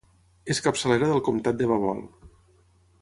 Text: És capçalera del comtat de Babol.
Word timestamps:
És 0.53 0.61
capçalera 0.67 1.11
del 1.11 1.21
comtat 1.29 1.61
de 1.61 1.69
Babol. 1.73 2.03